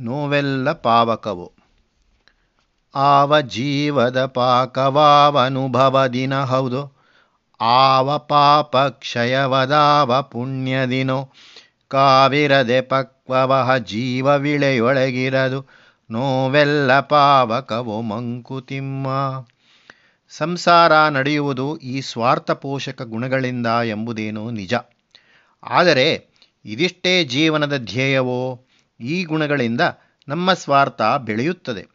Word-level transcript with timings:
ನೋವೆಲ್ಲ 0.00 0.72
ಪಾವಕವು. 0.72 1.52
ಆವ 2.94 3.40
ಜೀವದ 3.40 4.26
ಪಾಕವಾವನುಭವದಿನ 4.26 6.40
ಹೌದು. 6.40 6.92
ಆವ 7.60 8.18
ಪಾಪ 8.18 8.76
ಕ್ಷಯವದಾವ 8.76 10.22
ಪುಣ್ಯದಿನೋ. 10.22 11.32
ಕಾವಿರದೆ 11.88 12.80
ಪಕ್ವವಹ 12.80 13.76
ಜೀವ 13.76 14.26
ವಿಳೆಯೊಳಗಿರದು. 14.26 15.66
ನೋವೆಲ್ಲ 16.10 17.00
ಪಾವಕವೋ 17.00 18.00
ಮಂಕುತಿಮ್ಮ 18.00 19.06
ಸಂಸಾರ 20.28 21.08
ನಡೆಯುವುದು 21.08 21.76
ಈ 21.76 22.00
ಸ್ವಾರ್ಥ 22.00 22.50
ಪೋಷಕ 22.50 23.02
ಗುಣಗಳಿಂದ 23.02 23.66
ಎಂಬುದೇನೋ 23.66 24.50
ನಿಜ. 24.50 24.74
ಆದರೆ 25.62 26.26
ಇದಿಷ್ಟೇ 26.64 27.24
ಜೀವನದ 27.24 27.76
ಧ್ಯೇಯವೋ? 27.76 28.66
ಈ 29.00 29.24
ಗುಣಗಳಿಂದ 29.24 29.80
ನಮ್ಮ 30.28 30.52
ಸ್ವಾರ್ಥ 30.52 31.02
ಬೆಳೆಯುತ್ತದೆ. 31.18 31.86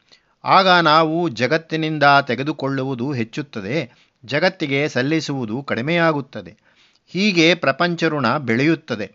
ಆಗ 0.44 0.68
ನಾವು 0.68 1.30
ಜಗತ್ತಿನಿಂದ 1.30 2.04
ತೆಗೆದುಕೊಳ್ಳುವುದು 2.27 3.12
ಹೆಚ್ಚುತ್ತದೆ, 3.12 3.91
ಜಗತ್ತಿಗೆ 4.26 4.90
ಸಲ್ಲಿಸುವುದು 4.90 5.63
ಕಡಿಮೆಯಾಗುತ್ತದೆ. 5.63 6.58
ಹೀಗೆ 7.08 7.55
ಪ್ರಪಂಚ 7.55 8.04
ಋಣ 8.04 8.38
ಬೆಳೆಯುತ್ತದೆ. 8.38 9.12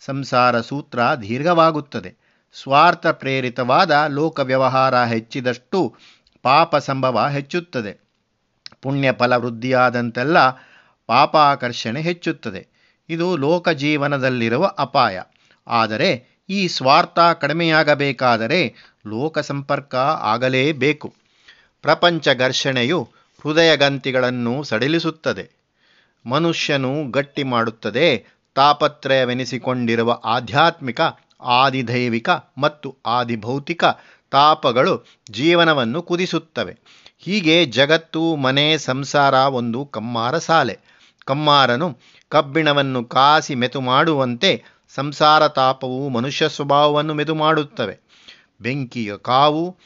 ಸಂಸಾರ 0.00 0.60
ಸೂತ್ರ 0.60 0.98
ದೀರ್ಘವಾಗುತ್ತದೆ. 0.98 2.14
ಸ್ವಾರ್ಥ 2.62 3.06
ಪ್ರೇರಿತವಾದ 3.06 4.04
ಲೋಕ 4.08 4.40
ವ್ಯವಹಾರ 4.40 5.04
ಹೆಚ್ಚಿದಷ್ಟು 5.04 5.96
ಪಾಪ 6.42 6.76
ಸಂಭವ 6.76 7.28
ಹೆಚ್ಚುತ್ತದೆ. 7.28 8.04
ಪುಣ್ಯ 8.82 9.12
ಫಲ 9.12 9.36
ವೃದ್ಧಿಯಾದಂತೆಲ್ಲ 9.36 10.36
ಪಾಪಾಕರ್ಷಣೆ 11.06 12.00
ಹೆಚ್ಚುತ್ತದೆ. 12.00 12.66
ಇದು 13.08 13.36
ಲೋಕ 13.36 13.68
ಜೀವನದಲ್ಲಿರುವ 13.68 14.72
ಅಪಾಯ. 14.78 15.22
ಆದರೆ 15.66 16.33
ಈ 16.48 16.68
ಸ್ವಾರ್ಥ 16.68 17.18
ಕಡಿಮೆಯಾಗಬೇಕಾದರೆ 17.40 18.74
ಲೋಕ 19.06 19.38
ಸಂಪರ್ಕ 19.38 19.94
ಆಗಲೇಬೇಕು. 20.20 21.14
ಪ್ರಪಂಚ 21.82 22.28
ಘರ್ಷಣೆಯು 22.28 23.08
ಹೃದಯಗಂತಿಗಳನ್ನು 23.42 24.62
ಸಡಿಲಿಸುತ್ತದೆ. 24.62 25.50
ಮನುಷ್ಯನು 26.26 27.10
ಗಟ್ಟಿ 27.10 27.42
ಮಾಡುತ್ತದೆ, 27.42 28.24
ತಾಪತ್ರಯವೆನಿಸಿಕೊಂಡಿರುವ 28.54 30.20
ಆಧ್ಯಾತ್ಮಿಕ, 30.24 31.00
ಆದಿದೈವಿಕ 31.40 32.30
ಮತ್ತು 32.58 32.96
ಆದಿಭೌತಿಕ 33.06 33.84
ತಾಪಗಳು 34.30 35.06
ಜೀವನವನ್ನು 35.30 36.02
ಕುದಿಸುತ್ತವೆ. 36.02 36.76
ಹೀಗೆ 37.18 37.66
ಜಗತ್ತು, 37.66 38.36
ಮನೆ, 38.36 38.78
ಸಂಸಾರ 38.78 39.34
ಒಂದು 39.34 39.86
ಕಮ್ಮಾರ 39.86 40.38
ಸಾಲೆ. 40.38 40.78
ಕಮ್ಮಾರನು 41.24 41.98
ಕಬ್ಬಿಣವನ್ನು 42.28 43.04
ಕಾಸಿ 43.04 43.54
ಮೆತು 43.54 43.80
ಮಾಡುವಂತೆ 43.80 44.62
ಸಂಸಾರ 44.96 45.48
ತಾಪವು 45.48 46.08
ಮನುಷ್ಯ 46.08 46.48
ಸ್ವಭಾವವನ್ನು 46.48 47.14
ಮೆದು 47.14 47.34
ಮಾಡುತ್ತವೆ. 47.34 47.98
ಬೆಂಕಿಯ 48.60 49.16
ಕಾವು 49.16 49.78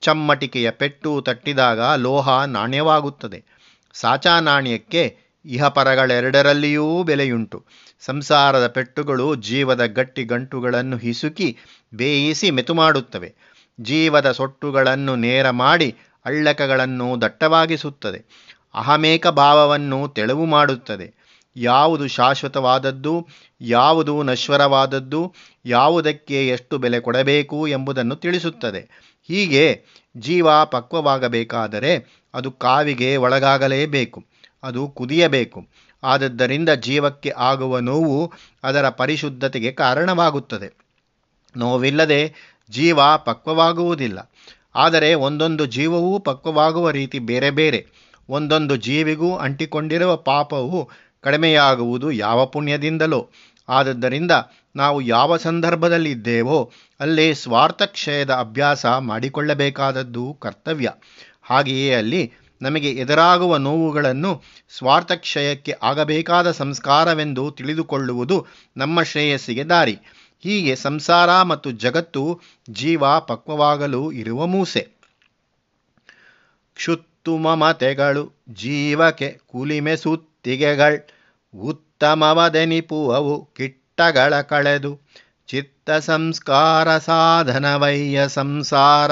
ಚಮ್ಮಟಿಕೆಯ 0.00 0.70
ಪೆಟ್ಟು 0.70 1.22
ತಟ್ಟಿದಾಗ 1.22 1.80
ಲೋಹ 1.80 2.44
ನಾಣ್ಯವಾಗುತ್ತದೆ. 2.44 3.44
ಸಾಚಾ 3.92 4.40
ನಾಣ್ಯಕ್ಕೆ 4.40 5.18
ಇಹಪರಗಳೆರಡರಲ್ಲಿಯೂ 5.44 7.02
ಬೆಲೆಯುಂಟು. 7.02 7.64
ಸಂಸಾರದ 8.00 8.66
ಪೆಟ್ಟುಗಳು 8.66 9.34
ಜೀವದ 9.34 9.86
ಗಟ್ಟಿ 9.86 10.24
ಗಂಟುಗಳನ್ನು 10.24 10.96
ಹಿಸುಕಿ 10.96 11.58
ಬೇಯಿಸಿ 11.94 12.50
ಮೆತು 12.50 12.74
ಮಾಡುತ್ತವೆ. 12.74 13.34
ಜೀವದ 13.80 14.32
ಸೊಟ್ಟುಗಳನ್ನು 14.32 15.16
ನೇರ 15.16 15.50
ಮಾಡಿ 15.50 15.96
ಅಳ್ಳಕಗಳನ್ನು 16.24 17.20
ದಟ್ಟವಾಗಿಸುತ್ತದೆ. 17.20 18.50
ಅಹಮೇಕ 18.74 19.26
ಭಾವವನ್ನು 19.26 20.08
ತೆಳವು 20.08 20.44
ಮಾಡುತ್ತದೆ. 20.44 21.22
ಯಾವುದು 21.56 22.08
ಶಾಶ್ವತವಾದದ್ದು? 22.08 23.28
ಯಾವುದು 23.62 24.22
ನಶ್ವರವಾದದ್ದು, 24.22 25.34
ಯಾವುದಕ್ಕೆ 25.64 26.48
ಎಷ್ಟು 26.48 26.78
ಬೆಲೆ 26.78 27.00
ಕೊಡಬೇಕು 27.00 27.66
ಎಂಬುದನ್ನು 27.66 28.16
ತಿಳಿಸುತ್ತದೆ. 28.16 29.12
ಹೀಗೆ 29.28 29.84
ಜೀವ 30.16 30.48
ಪಕ್ವವಾಗಬೇಕಾದರೆ 30.64 32.22
ಅದು 32.34 32.50
ಕಾವಿಗೆ 32.52 33.16
ಒಳಗಾಗಲೇಬೇಕು 33.16 34.24
ಅದು 34.62 34.88
ಕುದಿಯಬೇಕು. 34.88 35.66
ಆದದ್ದರಿಂದ 36.02 36.68
ಜೀವಕ್ಕೆ 36.68 37.30
ಆಗುವ 37.30 37.78
ನೋವು 37.78 38.32
ಅದರ 38.64 38.88
ಪರಿಶುದ್ಧತೆಗೆ 38.88 39.72
ಕಾರಣವಾಗುತ್ತದೆ. 39.72 40.72
ನೋವಿಲ್ಲದೆ 41.56 42.34
ಜೀವ 42.70 43.00
ಪಕ್ವವಾಗುವುದಿಲ್ಲ. 43.24 44.32
ಆದರೆ 44.74 45.14
ಒಂದೊಂದು 45.14 45.66
ಜೀವವೂ 45.66 46.18
ಪಕ್ವವಾಗುವ 46.18 46.90
ರೀತಿ 46.90 47.18
ಬೇರೆ 47.18 47.50
ಬೇರೆ. 47.50 47.86
ಒಂದೊಂದು 48.28 48.76
ಜೀವಿಗೂ 48.76 49.36
ಅಂಟಿಕೊಂಡಿರುವ 49.36 50.16
ಪಾಪವು 50.16 50.90
ಕಡಿಮೆಯಾಗುವುದು 51.20 52.12
ಯಾವ 52.12 52.46
ಪುಣ್ಯದಿಂದಲೋ. 52.46 53.28
ಆದದ್ದರಿಂದ 53.72 54.30
ನಾವು 54.76 55.00
ಯಾವ 55.00 55.36
ಸಂದರ್ಭದಲ್ಲಿದ್ದೇವೋ 55.36 56.58
ಅಲ್ಲಿ 57.00 57.34
ಸ್ವಾರ್ಥಕ್ಷಯದ 57.34 58.32
ಅಭ್ಯಾಸ 58.34 58.86
ಮಾಡಿಕೊಳ್ಳಬೇಕಾದದ್ದು 58.86 60.36
ಕರ್ತವ್ಯ. 60.40 60.90
ಹಾಗೆಯೇ 61.42 61.94
ಅಲ್ಲಿ 61.94 62.22
ನಮಗೆ 62.62 62.90
ಎದುರಾಗುವ 62.90 63.56
ನೋವುಗಳನ್ನು 63.56 64.32
ಸ್ವಾರ್ಥಕ್ಷಯಕ್ಕೆ 64.76 65.74
ಆಗಬೇಕಾದ 65.82 66.50
ಸಂಸ್ಕಾರವೆಂದು 66.52 67.50
ತಿಳಿದುಕೊಳ್ಳುವುದು 67.50 68.46
ನಮ್ಮ 68.76 69.02
ಶ್ರೇಯಸ್ಸಿಗೆ 69.02 69.64
ದಾರಿ. 69.64 69.98
ಹೀಗೆ 70.44 70.76
ಸಂಸಾರ 70.76 71.42
ಮತ್ತು 71.42 71.70
ಜಗತ್ತು 71.70 72.40
ಜೀವ 72.70 73.02
ಪಕ್ವವಾಗಲು 73.20 74.12
ಇರುವ 74.12 74.46
ಮೂಸೆ. 74.46 74.82
ಕ್ಷುತ್ತು 76.74 77.36
ಮಮತೆಗಳು, 77.36 78.24
ಜೀವಕ್ಕೆ 78.48 79.28
ಕುಲಿಮೆ 79.46 79.96
ಸುತ್ತಿಗೆಗಳ್ 79.96 80.98
ಉತ್ತಮವದೆನಿಪುವವು 82.02 83.34
ಕಿಟ್ಟಗಳ 83.56 84.40
ಕಳೆದು 84.40 85.00
ಚಿತ್ತ 85.46 85.90
ಸಂಸ್ಕಾರ 85.90 86.98
ಸಾಧನವಯ್ಯ 86.98 88.28
ಸಂಸಾರ 88.28 89.10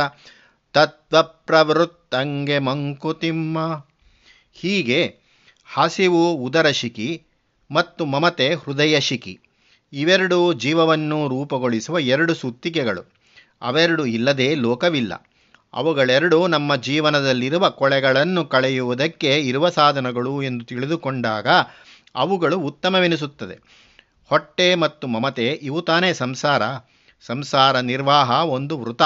ತತ್ವ 0.75 1.23
ಪ್ರವೃತ್ತಂಗೆ 1.23 2.59
ಮಂಕುತಿಮ್ಮ. 2.59 3.59
ಹೀಗೆ 4.53 5.01
ಹಸಿವು 5.75 6.35
ಉದರ 6.35 6.71
ಶಿಖಿ 6.71 7.23
ಮತ್ತು 7.71 8.05
ಮಮತೆ 8.05 8.55
ಹೃದಯ 8.55 9.01
ಶಿಖಿ 9.01 9.41
ಇವೆರಡೂ 9.93 10.53
ಜೀವವನ್ನು 10.53 11.29
ರೂಪುಗೊಳಿಸುವ 11.29 11.99
ಎರಡು 11.99 12.35
ಸುತ್ತಿಗೆಗಳು. 12.35 13.05
ಅವೆರಡು 13.63 14.07
ಇಲ್ಲದೆ 14.07 14.55
ಲೋಕವಿಲ್ಲ. 14.55 15.13
ಅವುಗಳೆರಡೂ 15.75 16.47
ನಮ್ಮ 16.47 16.77
ಜೀವನದಲ್ಲಿರುವ 16.77 17.71
ಕೊಳೆಗಳನ್ನು 17.71 18.45
ಕಳೆಯುವುದಕ್ಕೆ 18.45 19.41
ಇರುವ 19.41 19.69
ಸಾಧನಗಳು 19.69 20.43
ಎಂದು 20.43 20.65
ತಿಳಿದುಕೊಂಡಾಗ 20.65 21.47
ಅವುಗಳು 22.15 22.59
ಉತ್ತಮವೆನಿಸುತ್ತದೆ. 22.59 23.61
ಹೊಟ್ಟೆ 24.29 24.75
ಮತ್ತು 24.75 25.07
ಮಮತೆ, 25.09 25.47
ಇವು 25.47 25.83
ತಾನೇ 25.83 26.15
ಸಂಸಾರ. 26.15 26.63
ಸಂಸಾರ 27.27 27.81
ನಿರ್ವಾಹ 27.81 28.31
ಒಂದು 28.31 28.79
ವೃತ. 28.79 29.03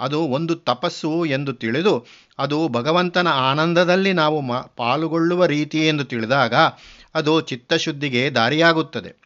ಅದು 0.00 0.20
ಒಂದು 0.20 0.54
ತಪಸ್ಸು 0.54 1.24
ಎಂದು 1.24 1.52
ತಿಳಿದು, 1.52 2.06
ಅದು 2.38 2.68
ಭಗವಂತನ 2.68 3.28
ಆನಂದದಲ್ಲಿ 3.28 4.12
ನಾವು 4.12 4.40
ಮ, 4.40 4.56
ಪಾಲುಗೊಳ್ಳುವ 4.76 5.46
ರೀತಿ 5.46 5.88
ಎಂದು 5.88 6.04
ತಿಳಿದಾಗ, 6.04 6.54
ಅದು 7.14 7.40
ಚಿತ್ತಶುದ್ಧಿಗೆ 7.40 8.30
ದಾರಿಯಾಗುತ್ತದೆ. 8.30 9.22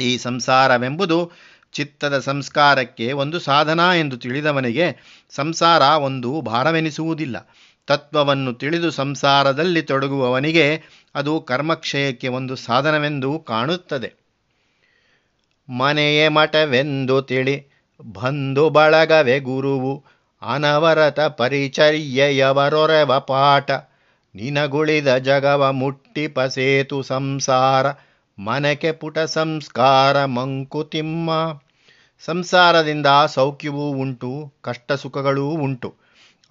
ಈ 0.00 0.18
ಸಂಸಾರವೆಂಬುದು 0.18 1.32
ಚಿತ್ತದ 1.72 2.18
ಸಂಸ್ಕಾರಕ್ಕೆ 2.18 3.12
ಒಂದು 3.12 3.38
ಸಾಧನ 3.38 3.80
ಎಂದು 3.98 4.16
ತಿಳಿದವನಿಗೆ 4.16 4.96
ಸಂಸಾರ 5.30 5.82
ಒಂದು 5.82 6.40
ಭಾರವೆನಿಸುವುದಿಲ್ಲ. 6.40 7.54
ತತ್ವವನ್ನು 7.86 8.54
ತಿಳಿದು 8.54 8.90
ಸಂಸಾರದಲ್ಲಿ 8.90 9.82
ತೊಡಗುವವನಿಗೆ 9.82 10.82
ಅದು 11.14 11.40
ಕರ್ಮಕ್ಷಯಕ್ಕೆ 11.40 12.28
ಒಂದು 12.28 12.54
ಸಾಧನವೆಂದು 12.56 13.38
ಕಾಣುತ್ತದೆ. 13.38 14.10
ಮನೆಯೇ 15.68 16.28
ಮಠವೆಂದು 16.28 17.22
ತಿಳಿ 17.22 17.56
ಬಂಧು 18.00 18.70
ಬಳಗವೆ 18.70 19.38
ಗುರುವು, 19.40 19.92
ಅನವರತ 20.42 21.20
ಪರಿಚರ್ಯೆಯವರೊರೆವ 21.20 23.18
ಪಾಠ, 23.18 23.70
ನಿನಗುಳಿದ 24.34 25.10
ಜಗವ 25.16 25.72
ಮುಟ್ಟಿ 25.72 26.24
ಪಸೇತು 26.28 27.02
ಸಂಸಾರ 27.02 27.86
ಮನಕೆ 28.38 28.92
ಪುಟ 28.92 29.18
ಸಂಸ್ಕಾರ 29.18 30.24
ಮಂಕುತಿಮ್ಮ 30.24 31.30
ಸಂಸಾರದಿಂದ 32.22 33.06
ಸೌಖ್ಯವೂ 33.26 33.86
ಉಂಟು 34.02 34.30
ಕಷ್ಟ 34.60 34.92
ಸುಖಗಳೂ 34.92 35.46
ಉಂಟು, 35.48 35.90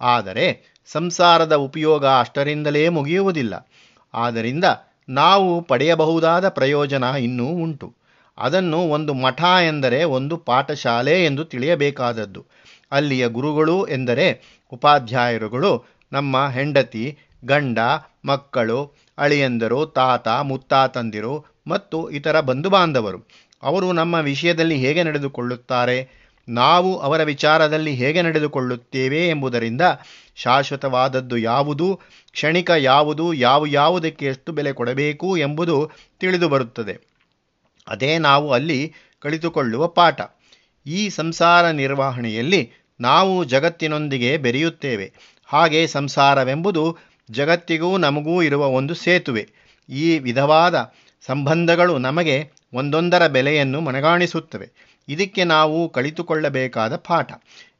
ಆದರೆ 0.00 0.46
ಸಂಸಾರದ 0.86 1.54
ಉಪಯೋಗ 1.54 2.04
ಅಷ್ಟರಿಂದಲೇ 2.06 2.88
ಮುಗಿಯುವುದಿಲ್ಲ. 2.88 3.54
ಆದ್ದರಿಂದ 4.14 4.64
ನಾವು 5.08 5.62
ಪಡೆಯಬಹುದಾದ 5.62 6.48
ಪ್ರಯೋಜನ 6.48 7.04
ಇನ್ನೂ 7.04 7.44
ಉಂಟು. 7.44 7.94
ಅದನ್ನು 8.38 8.78
ಒಂದು 8.78 9.14
ಮಠ 9.14 9.42
ಎಂದರೆ 9.42 10.04
ಒಂದು 10.04 10.36
ಪಾಠಶಾಲೆ 10.36 11.24
ಎಂದು 11.24 11.44
ತಿಳಿಯಬೇಕಾದದ್ದು. 11.44 12.46
ಅಲ್ಲಿಯ 12.92 13.28
ಗುರುಗಳು 13.28 13.86
ಎಂದರೆ 13.86 14.58
ಉಪಾಧ್ಯಾಯರುಗಳು, 14.72 15.84
ನಮ್ಮ 16.12 16.48
ಹೆಂಡತಿ, 16.48 17.18
ಗಂಡ, 17.44 17.78
ಮಕ್ಕಳು, 18.24 18.94
ಅಳಿಯಂದರು, 19.18 19.86
ತಾತ, 19.86 20.28
ಮುತ್ತಾತಂದಿರು 20.28 21.44
ಮತ್ತು 21.66 22.10
ಇತರ 22.10 22.40
ಬಂಧು 22.40 22.70
ಬಾಂಧವರು 22.70 23.28
ಅವರು 23.62 23.92
ನಮ್ಮ 23.92 24.14
ವಿಷಯದಲ್ಲಿ 24.14 24.76
ಹೇಗೆ 24.76 25.02
ನಡೆದುಕೊಳ್ಳುತ್ತಾರೆ? 25.02 26.21
ನಾವು 26.48 26.98
ಅವರ 26.98 27.22
ವಿಚಾರದಲ್ಲಿ 27.22 27.94
ಹೇಗೆ 27.94 28.22
ನಡೆದುಕೊಳ್ಳುತ್ತೇವೆ 28.22 29.28
ಎಂಬುದರಿಂದ 29.28 29.80
ಶಾಶ್ವತವಾದದ್ದು 30.34 31.36
ಯಾವುದು, 31.36 32.00
ಕ್ಷಣಿಕ 32.32 32.70
ಯಾವುದು, 32.70 33.34
ಯಾವ 33.34 33.66
ಯಾವುದಕ್ಕೆ 33.66 34.26
ಎಷ್ಟು 34.26 34.52
ಬೆಲೆ 34.52 34.72
ಕೊಡಬೇಕು 34.72 35.36
ಎಂಬುದು 35.36 35.90
ತಿಳಿದು 36.20 36.48
ಬರುತ್ತದೆ. 36.48 37.00
ಅದೇ 37.88 38.18
ನಾವು 38.18 38.52
ಅಲ್ಲಿ 38.52 38.94
ಕಲಿತುಕೊಳ್ಳುವ 39.20 39.86
ಪಾಠ. 39.86 40.20
ಈ 40.86 41.08
ಸಂಸಾರ 41.08 41.70
ನಿರ್ವಹಣೆಯಲ್ಲಿ 41.70 42.70
ನಾವು 43.00 43.44
ಜಗತ್ತಿನೊಂದಿಗೆ 43.44 44.36
ಬೆರೆಯುತ್ತೇವೆ. 44.36 45.12
ಹಾಗೆ 45.44 45.86
ಸಂಸಾರವೆಂಬುದು 45.86 46.98
ಜಗತ್ತಿಗೂ 47.30 47.96
ನಮಗೂ 47.96 48.42
ಇರುವ 48.42 48.66
ಒಂದು 48.66 48.94
ಸೇತುವೆ. 48.94 49.48
ಈ 49.88 50.18
ವಿಧವಾದ 50.18 50.92
ಸಂಬಂಧಗಳು 51.26 51.98
ನಮಗೆ 51.98 52.52
ಒಂದೊಂದರ 52.74 53.26
ಬೆಲೆಯನ್ನು 53.26 53.80
ಮನಗಾಣಿಸುತ್ತವೆ. 53.80 54.91
ಇದಕ್ಕೆ 55.08 55.44
ನಾವು 55.44 55.88
ಕಲಿತುಕೊಳ್ಳಬೇಕಾದ 55.88 56.96
ಪಾಠ. 56.96 57.32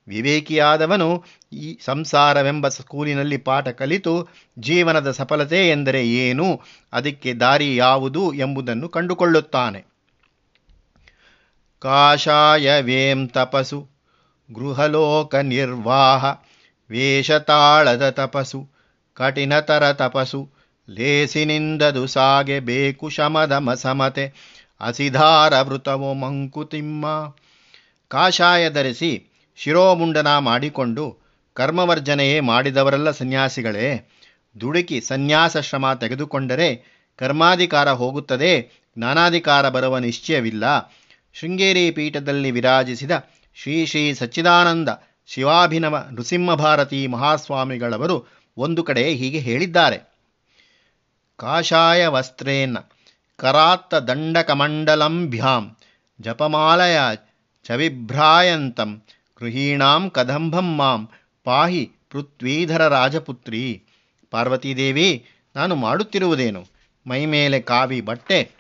ವಿವೇಕಿಯಾದವನು 0.09 1.25
ಈ 1.53 1.79
ಸಂಸಾರವೆಂಬ 1.85 2.69
ಸ್ಕೂಲಿನಲ್ಲಿ 2.69 3.37
ಪಾಠ 3.37 3.69
ಕಲಿತು 3.69 4.29
ಜೀವನದ 4.59 5.11
ಸಫಲತೆ 5.11 5.71
ಎಂದರೆ 5.71 6.09
ಏನು, 6.09 6.61
ಅದಕ್ಕೆ 6.93 7.35
ದಾರಿ 7.35 7.77
ಯಾವುದು 7.77 8.33
ಎಂಬುದನ್ನು 8.33 8.89
ಕಂಡುಕೊಳ್ಳುತ್ತಾನೆ. 8.89 9.85
ಕಾಷಾಯವೇಂ 11.79 13.29
ತಪಸು, 13.29 13.89
ಗೃಹಲೋಕ 14.53 15.35
ನಿರ್ವಾಹ, 15.35 16.25
ವೇಷತಾಳದ 16.91 18.11
ತಪಸು, 18.11 18.69
ಕಠಿಣತರ 19.15 19.93
ತಪಸು, 19.93 20.51
ಲೇಸಿನಿಂದದು 20.89 22.07
ಸಾಗೆ 22.07 22.61
ಬೇಕು 22.61 23.09
ಶಮದಮ 23.09 23.75
ಸಮತೆ 23.75 24.52
ಅಸಿಧಾರ 24.83 25.61
ವೃತವೋ 25.61 26.15
ಮಂಕುತಿಮ್ಮ. 26.15 27.07
ಕಾಷಾಯ 28.09 28.71
ಧರಿಸಿ 28.71 29.27
ಶಿರೋಮುಂಡನ 29.57 30.39
ಮಾಡಿಕೊಂಡು 30.39 31.19
ಕರ್ಮವರ್ಜನೆಯೇ 31.55 32.41
ಮಾಡಿದವರೆಲ್ಲ 32.41 33.11
ಸನ್ಯಾಸಿಗಳೇ. 33.11 34.11
ದುಡುಕಿ 34.61 35.01
ಸನ್ಯಾಸಶ್ರಮ 35.01 35.93
ತೆಗೆದುಕೊಂಡರೆ 35.93 37.03
ಕರ್ಮಾಧಿಕಾರ 37.19 37.91
ಹೋಗುತ್ತದೆ, 37.91 38.83
ಜ್ಞಾನಾಧಿಕಾರ 38.99 39.69
ಬರುವ 39.69 39.99
ನಿಶ್ಚಯವಿಲ್ಲ. 39.99 40.95
ಶೃಂಗೇರಿ 41.35 41.91
ಪೀಠದಲ್ಲಿ 41.91 42.51
ವಿರಾಜಿಸಿದ 42.51 43.11
ಶ್ರೀ 43.55 43.87
ಶ್ರೀ 43.87 44.15
ಸಚ್ಚಿದಾನಂದ 44.15 44.89
ಶಿವಾಭಿನವ 45.27 46.07
ನೃಸಿಂಹಭಾರತಿ 46.11 47.07
ಮಹಾಸ್ವಾಮಿಗಳವರು 47.07 48.27
ಒಂದು 48.57 48.83
ಕಡೆ 48.83 49.15
ಹೀಗೆ 49.15 49.39
ಹೇಳಿದ್ದಾರೆ. 49.39 50.13
ಕಾಷಾಯ 51.37 52.07
ವಸ್ತ್ರೇನ 52.07 52.77
ಕರಾತ್ತ 53.37 53.95
ದಂಡಕಮಂಡಲಂಭ್ಯಾಂ 53.95 55.77
ಜಪಮಾಲಯ 56.21 56.99
ಚವಿಭ್ರಾಯಂತಂ. 57.65 59.03
ಗೃಹೀಣಾಂ 59.41 60.11
ಕದಂಬಂ 60.11 60.77
ಮಾಂ. 60.77 61.09
ಪಾಹಿ 61.45 61.93
ಪೃಥ್ವೀಧರ 62.11 62.89
ರಾಜಪುತ್ರಿ. 62.89 63.83
ಪಾರ್ವತೀದೇವಿ, 64.31 65.27
ನಾನು 65.57 65.75
ಮಾಡುತ್ತಿರುವುದೇನು? 65.75 66.67
ಮೈಮೇಲೆ 67.07 67.61
ಕಾವಿ 67.61 68.01
ಬಟ್ಟೆ, 68.01 68.51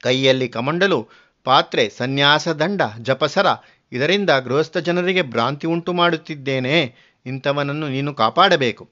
ಕೈಯಲ್ಲಿ 0.00 0.48
ಕಮಂಡಲು, 0.48 1.08
ಪಾತ್ರೆ, 1.44 1.88
ಸನ್ಯಾಸ 1.88 2.48
ದಂಡ, 2.48 2.82
ಜಪಸರ. 3.02 3.46
ಇದರಿಂದ 3.92 4.30
ಗೃಹಸ್ಥ 4.30 4.76
ಜನರಿಗೆ 4.76 5.22
ಭ್ರಾಂತಿ 5.22 5.66
ಉಂಟು 5.66 5.92
ಮಾಡುತ್ತಿದ್ದೇನೆ. 5.92 6.94
ಇಂಥವನನ್ನು 7.26 7.88
ನೀನು 7.88 8.14
ಕಾಪಾಡಬೇಕು. 8.14 8.90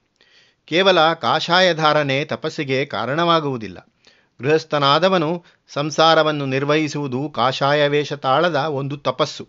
ಕೇವಲ 0.64 1.12
ಕಾಷಾಯಧಾರಣೆ 1.12 2.24
ತಪಸ್ಸಿಗೆ 2.24 2.84
ಕಾರಣವಾಗುವುದಿಲ್ಲ. 2.84 3.93
ಗೃಹಸ್ಥನಾದವನು 4.42 5.44
ಸಂಸಾರವನ್ನು 5.68 6.46
ನಿರ್ವಹಿಸುವುದು 6.46 7.28
ಕಾಷಾಯವೇಷ 7.28 8.12
ತಾಳದ 8.12 8.56
ಒಂದು 8.56 8.96
ತಪಸ್ಸು. 8.96 9.48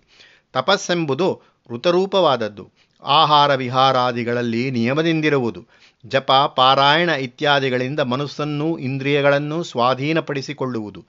ತಪಸ್ಸೆಂಬುದು 0.53 1.41
ಋತರೂಪವಾದದ್ದು. 1.71 2.71
ಆಹಾರ 3.03 3.55
ವಿಹಾರಾದಿಗಳಲ್ಲಿ 3.55 4.71
ನಿಯಮದಿಂದಿರುವುದು. 4.71 5.65
ಜಪ, 6.07 6.31
ಪಾರಾಯಣ 6.55 7.09
ಇತ್ಯಾದಿಗಳಿಂದ 7.09 7.99
ಮನಸ್ಸನ್ನು 7.99 8.77
ಇಂದ್ರಿಯಗಳನ್ನು 8.77 9.63
ಸ್ವಾಧೀನಪಡಿಸಿಕೊಳ್ಳುವುದು. 9.63 11.05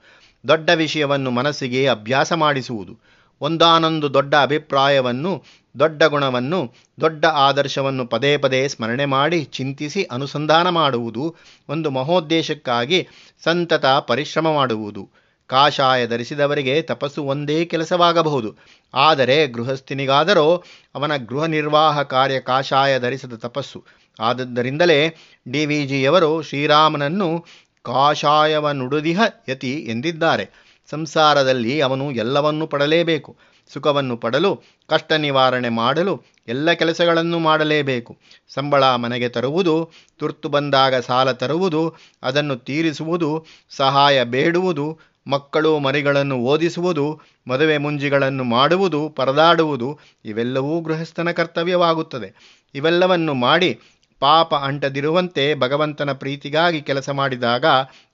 ದೊಡ್ಡ 0.47 0.69
ವಿಷಯವನ್ನು 0.69 1.31
ಮನಸ್ಸಿಗೆ 1.31 1.87
ಅಭ್ಯಾಸ 1.87 2.33
ಮಾಡಿಸುವುದು. 2.33 3.16
ಒಂದಾನೊಂದು 3.41 4.13
ದೊಡ್ಡ 4.13 4.35
ಅಭಿಪ್ರಾಯವನ್ನು, 4.35 5.43
ದೊಡ್ಡ 5.79 6.03
ಗುಣವನ್ನು, 6.03 6.73
ದೊಡ್ಡ 7.01 7.25
ಆದರ್ಶವನ್ನು 7.25 8.07
ಪದೇ 8.07 8.37
ಪದೇ 8.37 8.67
ಸ್ಮರಣೆ 8.67 9.05
ಮಾಡಿ 9.05 9.43
ಚಿಂತಿಸಿ 9.43 10.03
ಅನುಸಂಧಾನ 10.03 10.69
ಮಾಡುವುದು 10.69 11.35
ಒಂದು 11.69 11.89
ಮಹೋದ್ದೇಶಕ್ಕಾಗಿ 11.89 13.07
ಸಂತತ 13.43 13.85
ಪರಿಶ್ರಮ 13.85 14.53
ಮಾಡುವುದು. 14.53 15.09
ಕಾಷಾಯ 15.47 16.07
ಧರಿಸಿದವರಿಗೆ 16.07 16.81
ತಪಸ್ಸು 16.81 17.23
ಒಂದೇ 17.23 17.65
ಕೆಲಸವಾಗಬಹುದು. 17.65 18.55
ಆದರೆ 18.93 19.47
ಗೃಹಸ್ಥಿನಿಗಾದರೋ 19.47 20.63
ಅವನ 20.95 21.15
ಗೃಹ 21.15 21.45
ನಿರ್ವಾಹ 21.45 22.01
ಕಾರ್ಯ 22.01 22.39
ಕಾಷಾಯ 22.39 22.99
ಧರಿಸಿದ 22.99 23.33
ತಪಸ್ಸು. 23.33 23.83
ಆದದ್ದರಿಂದಲೇ 24.19 25.15
ಡಿ 25.51 25.65
ವಿ 25.65 25.85
ಜಿಯವರು 25.85 26.41
ಶ್ರೀರಾಮನನ್ನು 26.41 27.45
ಕಾಷಾಯವ 27.83 28.71
ನುಡುದಿಹ 28.71 29.21
ಯತಿ 29.49 29.71
ಎಂದಿದ್ದಾರೆ. 29.71 30.66
ಸಂಸಾರದಲ್ಲಿ 30.89 31.81
ಅವನು 31.81 32.11
ಎಲ್ಲವನ್ನೂ 32.11 32.67
ಪಡಲೇಬೇಕು. 32.67 33.37
ಸುಖವನ್ನು 33.73 34.17
ಪಡಲು, 34.17 34.63
ಕಷ್ಟ 34.87 35.11
ನಿವಾರಣೆ 35.11 35.69
ಮಾಡಲು 35.69 36.23
ಎಲ್ಲ 36.47 36.73
ಕೆಲಸಗಳನ್ನು 36.73 37.39
ಮಾಡಲೇಬೇಕು. 37.39 38.17
ಸಂಬಳ 38.53 38.95
ಮನೆಗೆ 38.95 39.29
ತರುವುದು, 39.29 39.89
ತುರ್ತು 40.17 40.49
ಬಂದಾಗ 40.49 40.95
ಸಾಲ 40.95 41.31
ತರುವುದು, 41.31 41.95
ಅದನ್ನು 42.23 42.55
ತೀರಿಸುವುದು, 42.55 43.45
ಸಹಾಯ 43.69 44.23
ಬೇಡುವುದು, 44.23 44.99
ಮಕ್ಕಳು 45.27 45.79
ಮರಿಗಳನ್ನು 45.79 46.37
ಓದಿಸುವುದು, 46.37 47.21
ಮದುವೆ 47.47 47.77
ಮುಂಜಿಗಳನ್ನು 47.77 48.43
ಮಾಡುವುದು, 48.43 49.09
ಪರದಾಡುವುದು, 49.09 49.99
ಇವೆಲ್ಲವೂ 50.25 50.79
ಗೃಹಸ್ಥನ 50.79 51.31
ಕರ್ತವ್ಯವಾಗುತ್ತದೆ. 51.31 52.59
ಇವೆಲ್ಲವನ್ನು 52.75 53.33
ಮಾಡಿ 53.33 53.79
ಪಾಪ 54.19 54.55
ಅಂಟದಿರುವಂತೆ 54.55 55.55
ಭಗವಂತನ 55.55 56.11
ಪ್ರೀತಿಗಾಗಿ 56.11 56.81
ಕೆಲಸ 56.81 57.09
ಮಾಡಿದಾಗ 57.09 57.65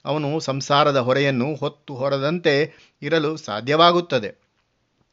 ಅವನು 0.04 0.40
ಸಂಸಾರದ 0.40 0.96
ಹೊರೆಯನ್ನು 0.96 1.54
ಹೊತ್ತು 1.54 1.94
ಹೊರದಂತೆ 1.94 2.72
ಇರಲು 3.02 3.36
ಸಾಧ್ಯವಾಗುತ್ತದೆ. 3.36 4.28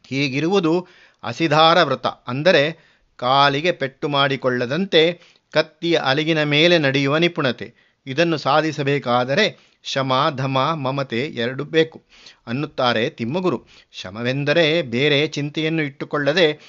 ಹೀಗಿರುವುದು 0.10 0.88
ಅಸಿಧಾರ 1.24 1.84
ವ್ರತ. 1.84 2.06
ಅಂದರೆ 2.06 2.78
ಕಾಲಿಗೆ 3.18 3.72
ಪೆಟ್ಟು 3.72 4.10
ಮಾಡಿಕೊಳ್ಳದಂತೆ 4.10 5.22
ಕತ್ತಿಯ 5.52 5.96
ಅಲಿಗಿನ 5.96 6.44
ಮೇಲೆ 6.44 6.78
ನಡೆಯುವ 6.78 7.18
ನಿಪುಣತೆ. 7.18 7.74
ಇದನ್ನು 8.08 8.38
ಸಾಧಿಸಬೇಕಾದರೆ 8.38 9.72
ಶಮ, 9.84 10.14
ಧಮ, 10.36 10.60
ಮಮತೆ 10.60 11.26
ಎರಡು 11.26 11.64
ಬೇಕು. 11.64 12.02
ಅನ್ನುತ್ತಾರೆ 12.48 13.10
ತಿಮ್ಮಗುರು. 13.10 13.64
ಶಮವೆಂದರೆ 13.92 14.82
ಬೇರೆ 14.82 15.28
ಚಿಂತೆಯನ್ನು 15.28 15.82
ಇಟ್ಟುಕೊಳ್ಳದೆ 15.82 16.60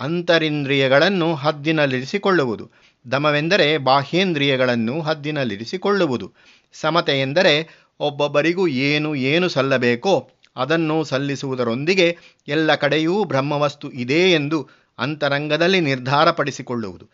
ಅಂತರಿಂದ್ರಿಯಗಳನ್ನು 0.00 1.34
ಹದ್ದಿನಲ್ಲಿರಿಸಿಕೊಳ್ಳುವುದು. 1.34 2.70
ದಮವೆಂದರೆ 3.10 3.78
ಬಾಹ್ಯೇಂದ್ರಿಯಗಳನ್ನು 3.78 5.00
ಹದ್ದಿನಲ್ಲಿರಿಸಿಕೊಳ್ಳುವುದು. 5.00 6.32
ಸಮತೆ 6.72 7.20
ಎಂದರೆ 7.20 7.68
ಒಬ್ಬೊಬ್ಬರಿಗೂ 8.00 8.66
ಏನು 8.66 9.14
ಏನು 9.14 9.48
ಸಲ್ಲಬೇಕೋ 9.48 10.30
ಅದನ್ನು 10.56 11.04
ಸಲ್ಲಿಸುವುದರೊಂದಿಗೆ 11.04 12.18
ಎಲ್ಲ 12.48 12.74
ಕಡೆಯೂ 12.74 13.24
ಬ್ರಹ್ಮವಸ್ತು 13.24 13.90
ಇದೆ 13.90 14.32
ಎಂದು 14.32 14.68
ಅಂತರಂಗದಲ್ಲಿ 14.98 15.80
ನಿರ್ಧಾರಪಡಿಸಿಕೊಳ್ಳುವುದು. 15.80 17.08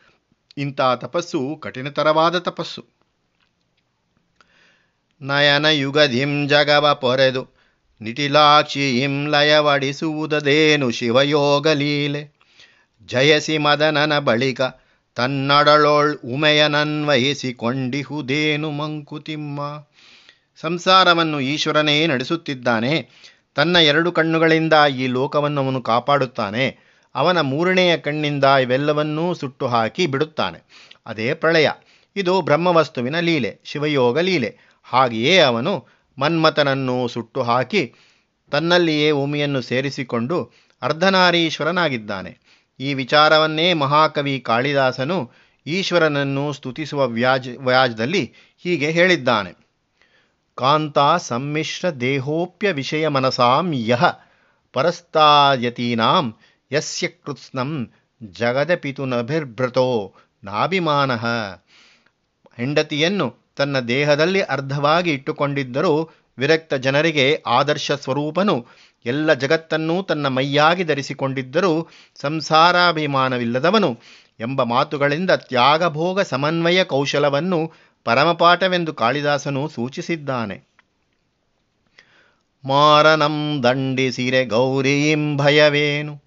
ಇಂಥ 0.57 0.81
ತಪಸ್ಸು 0.97 1.57
ಕಠಿಣತರವಾದ 1.63 2.39
ತಪಸ್ಸು. 2.39 2.85
ನಯನ 5.21 5.67
ಯುಗಧಿಂ 5.67 6.49
ಜಗವ 6.49 6.99
ಪೊರೆದು 7.01 7.49
ನಿಟಿಲಾಕ್ಷಿಯಿಂ 8.01 9.29
ಲಯವಡಿಸುವುದದೇನು 9.29 10.91
ಶಿವಯೋಗ 10.91 11.69
ಲೀಲೆ. 11.69 12.39
ಜಯಸಿ 13.07 13.59
ಮದನನ 13.59 14.19
ಬಳಿಕ 14.19 14.61
ತನ್ನಡಳೊಳ್ 15.19 16.19
ಉಮೆಯನನ್ವಯಿಸಿಕೊಂಡಿಹುದೇನು 16.25 18.71
ಮಂಕುತಿಮ್ಮ. 18.71 19.87
ಸಂಸಾರವನ್ನು 20.61 21.41
ಈಶ್ವರನೇ 21.41 22.07
ನಡೆಸುತ್ತಿದ್ದಾನೆ. 22.07 23.09
ತನ್ನ 23.55 23.77
ಎರಡು 23.77 24.13
ಕಣ್ಣುಗಳಿಂದ 24.13 24.73
ಈ 24.99 25.07
ಲೋಕವನ್ನು 25.07 25.65
ಅವನು 25.65 25.83
ಕಾಪಾಡುತ್ತಾನೆ. 25.83 26.77
ಅವನ 27.15 27.41
ಮೂರನೆಯ 27.41 27.97
ಕಣ್ಣಿಂದ 27.97 28.45
ಇವೆಲ್ಲವನ್ನೂ 28.45 29.35
ಸುಟ್ಟು 29.35 29.67
ಹಾಕಿ 29.67 30.07
ಬಿಡುತ್ತಾನೆ. 30.07 30.91
ಅದೇ 31.07 31.35
ಪ್ರಳಯ. 31.35 31.71
ಇದು 32.17 32.41
ಬ್ರಹ್ಮವಸ್ತುವಿನ 32.41 33.21
ಲೀಲೆ, 33.21 33.61
ಶಿವಯೋಗ 33.65 34.19
ಲೀಲೆ. 34.19 34.57
ಹಾಗೆಯೇ 34.83 35.39
ಅವನು 35.39 35.87
ಮನ್ಮಥನನ್ನು 36.19 37.09
ಸುಟ್ಟು 37.09 37.43
ಹಾಕಿ 37.43 37.95
ತನ್ನಲ್ಲಿಯೇ 38.51 39.11
ಉಮಿಯನ್ನು 39.11 39.63
ಸೇರಿಸಿಕೊಂಡು 39.63 40.53
ಅರ್ಧನಾರೀಶ್ವರನಾಗಿದ್ದಾನೆ. 40.83 42.48
ಈ 42.81 42.95
ವಿಚಾರವನ್ನೇ 42.95 43.75
ಮಹಾಕವಿ 43.75 44.41
ಕಾಳಿದಾಸನು 44.41 45.31
ಈಶ್ವರನನ್ನು 45.67 46.53
ಸ್ತುತಿಸುವ 46.53 47.07
ವ್ಯಾಜ್, 47.07 47.49
ವ್ಯಾಜದಲ್ಲಿ 47.59 48.33
ಹೀಗೆ 48.65 48.91
ಹೇಳಿದ್ದಾನೆ. 48.91 49.53
ಕಾಂತ 50.55 50.99
ಸಮ್ಮಿಶ್ರ 51.19 51.91
ದೇಹೋಪ್ಯ 51.91 52.73
ವಿಷಯ 52.73 53.09
ಮನಸಾಂ 53.09 53.73
ಯಹ 53.75 54.05
ಪರಸ್ತಾಯತೀನಾಂ 54.73 56.35
ಯಸ್ಯ 56.73 57.09
ಕೃತ್ಸ್ನಂ 57.09 57.91
ಜಗದಪಿತು 58.23 59.05
ನಭಿರ್ಭ್ರತೋ 59.05 60.15
ನಾಭಿಮಾನಃ. 60.45 61.27
ಹೆಂಡತಿಯನ್ನು 62.57 63.49
ತನ್ನ 63.57 63.81
ದೇಹದಲ್ಲಿ 63.81 64.41
ಅರ್ಧವಾಗಿ 64.43 65.11
ಇಟ್ಟುಕೊಂಡಿದ್ದರೂ 65.11 66.11
ವಿರಕ್ತ 66.39 66.75
ಜನರಿಗೆ 66.75 67.43
ಆದರ್ಶ 67.47 67.93
ಸ್ವರೂಪನು 67.93 68.67
ಎಲ್ಲ 69.07 69.33
ಜಗತ್ತನ್ನೂ 69.33 70.03
ತನ್ನ 70.03 70.29
ಮೈಯಾಗಿ 70.29 70.85
ಧರಿಸಿಕೊಂಡಿದ್ದರೂ 70.85 71.89
ಸಂಸಾರಾಭಿಮಾನವಿಲ್ಲದವನು 72.15 73.99
ಎಂಬ 74.41 74.63
ಮಾತುಗಳಿಂದ 74.63 75.31
ತ್ಯಾಗಭೋಗ 75.31 76.21
ಸಮನ್ವಯ 76.21 76.85
ಕೌಶಲವನ್ನು 76.85 77.73
ಪರಮಪಾಠವೆಂದು 78.05 78.95
ಕಾಳಿದಾಸನು 78.95 79.69
ಸೂಚಿಸಿದ್ದಾನೆ. 79.69 80.69
ಮಾರನಂ 82.65 83.63
ದಂಡಿಸಿರೆ 83.63 84.45
ಗೌರಿಯಿಂ 84.45 85.37
ಭಯವೇನು 85.37 86.23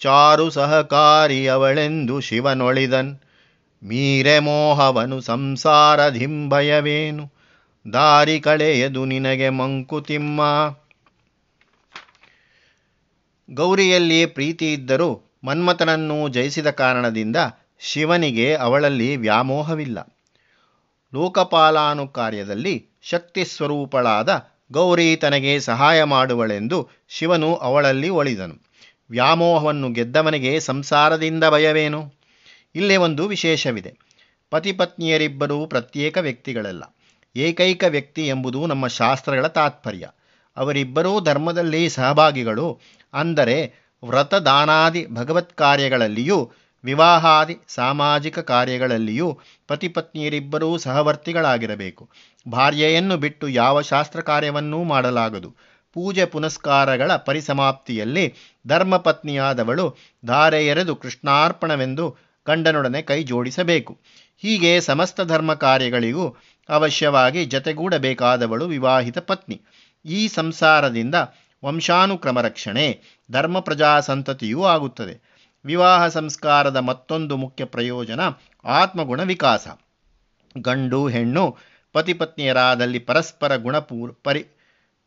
ಚಾರು 0.00 0.50
ಸಹಕಾರಿಯವಳೆಂದು 0.50 2.20
ಶಿವನೊಳಿದನ್? 2.20 3.18
ಮೀರೆ 3.82 4.38
ಮೋಹವನು 4.38 5.20
ಸಂಸಾರದಿಂಭಯವೇನು 5.20 7.37
ದಾರಿ 7.92 8.40
ಕಳೆಯದು 8.40 9.04
ನಿನಗೆ 9.04 9.48
ಮಂಕುತಿಮ್ಮ. 9.48 10.40
ಗೌರಿಯಲ್ಲಿ 13.50 14.26
ಪ್ರೀತಿ 14.26 14.72
ಇದ್ದರೂ 14.72 15.22
ಮನ್ಮಥನನ್ನು 15.44 16.28
ಜಯಿಸಿದ 16.28 16.70
ಕಾರಣದಿಂದ 16.70 17.36
ಶಿವನಿಗೆ 17.78 18.54
ಅವಳಲ್ಲಿ 18.54 19.16
ವ್ಯಾಮೋಹವಿಲ್ಲ. 19.16 20.16
ಲೋಕಪಾಲಾನು 21.14 22.08
ಕಾರ್ಯದಲ್ಲಿ 22.08 22.86
ಶಕ್ತಿ 23.02 23.44
ಸ್ವರೂಪಳಾದ 23.44 24.48
ಗೌರಿ 24.72 25.16
ತನಗೆ 25.16 25.60
ಸಹಾಯ 25.60 26.04
ಮಾಡುವಳೆಂದು 26.04 26.88
ಶಿವನು 27.08 27.56
ಅವಳಲ್ಲಿ 27.56 28.08
ಒಳಿದನು. 28.08 28.54
ವ್ಯಾಮೋಹವನ್ನು 29.10 29.92
ಗೆದ್ದವನಿಗೆ 29.92 30.60
ಸಂಸಾರದಿಂದ 30.60 31.44
ಭಯವೇನು? 31.44 32.14
ಇಲ್ಲೇ 32.74 32.96
ಒಂದು 32.96 33.28
ವಿಶೇಷವಿದೆ. 33.28 33.94
ಪತಿಪತ್ನಿಯರಿಬ್ಬರೂ 34.50 35.66
ಪ್ರತ್ಯೇಕ 35.66 36.18
ವ್ಯಕ್ತಿಗಳಲ್ಲ. 36.18 36.82
ಏಕೈಕ 37.36 37.84
ವ್ಯಕ್ತಿ 37.88 38.28
ಎಂಬುದು 38.28 38.66
ನಮ್ಮ 38.66 38.86
ಶಾಸ್ತ್ರಗಳ 38.86 39.46
ತಾತ್ಪರ್ಯ. 39.46 40.06
ಅವರಿಬ್ಬರೂ 40.56 41.20
ಧರ್ಮದಲ್ಲಿ 41.20 41.88
ಸಹಭಾಗಿಗಳು. 41.88 42.80
ಅಂದರೆ 43.14 43.56
ವ್ರತದಾನಾದಿ 44.02 45.06
ಭಗವತ್ 45.10 45.54
ಕಾರ್ಯಗಳಲ್ಲಿಯೂ, 45.54 46.52
ವಿವಾಹಾದಿ 46.84 47.56
ಸಾಮಾಜಿಕ 47.68 48.38
ಕಾರ್ಯಗಳಲ್ಲಿಯೂ 48.38 49.38
ಪತಿಪತ್ನಿಯರಿಬ್ಬರೂ 49.68 50.78
ಸಹವರ್ತಿಗಳಾಗಿರಬೇಕು. 50.78 52.08
ಭಾರ್ಯೆಯನ್ನು 52.48 53.16
ಬಿಟ್ಟು 53.16 53.48
ಯಾವ 53.48 53.80
ಶಾಸ್ತ್ರ 53.80 54.20
ಕಾರ್ಯವನ್ನೂ 54.20 54.84
ಮಾಡಲಾಗದು. 54.84 55.50
ಪೂಜೆ 55.94 56.24
ಪುನಸ್ಕಾರಗಳ 56.24 57.16
ಪರಿಸಮಾಪ್ತಿಯಲ್ಲಿ 57.16 58.34
ಧರ್ಮಪತ್ನಿಯಾದವಳು 58.66 59.96
ಧಾರೆ 60.26 60.66
ಎರೆದು 60.66 60.96
ಕೃಷ್ಣಾರ್ಪಣವೆಂದು 60.96 62.16
ಗಂಡನೊಡನೆ 62.46 63.02
ಕೈ 63.02 63.22
ಜೋಡಿಸಬೇಕು 63.22 63.92
ಹೀಗೆ 64.42 64.80
ಸಮಸ್ತ 64.80 65.20
ಧರ್ಮ 65.20 65.54
ಕಾರ್ಯಗಳಿಗೂ 65.54 66.36
ಅವಶ್ಯವಾಗಿ 66.68 67.44
ಜತೆಗೂಡಬೇಕಾದವಳು 67.44 68.66
ವಿವಾಹಿತ 68.66 69.18
ಪತ್ನಿ. 69.18 69.62
ಈ 70.04 70.28
ಸಂಸಾರದಿಂದ 70.28 71.14
ವಂಶಾನುಕ್ರಮ 71.64 72.40
ರಕ್ಷಣೆ, 72.40 73.02
ಧರ್ಮ 73.30 73.60
ಪ್ರಜಾ 73.60 74.00
ಸಂತತಿಯೂ 74.00 74.64
ಆಗುತ್ತದೆ. 74.64 75.28
ವಿವಾಹ 75.64 76.08
ಸಂಸ್ಕಾರದ 76.08 76.76
ಮತ್ತೊಂದು 76.76 77.36
ಮುಖ್ಯ 77.36 77.64
ಪ್ರಯೋಜನ 77.64 78.20
ಆತ್ಮಗುಣ 78.64 79.22
ವಿಕಾಸ. 79.22 79.68
ಗಂಡು, 80.58 81.08
ಹೆಣ್ಣು 81.08 81.56
ಪತಿಪತ್ನಿಯರಾದಲ್ಲಿ 81.92 82.98
ಪರಸ್ಪರ 82.98 83.56
ಗುಣಪೂರ್, 83.56 84.14
ಪರಿ 84.24 84.46